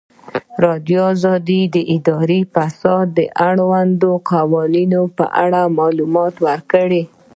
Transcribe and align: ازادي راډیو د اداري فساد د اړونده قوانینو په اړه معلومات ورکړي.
ازادي 0.03 0.61
راډیو 0.63 1.03
د 1.75 1.77
اداري 1.95 2.39
فساد 2.53 3.05
د 3.17 3.19
اړونده 3.47 4.11
قوانینو 4.31 5.01
په 5.17 5.25
اړه 5.43 5.61
معلومات 5.79 6.35
ورکړي. 6.47 7.03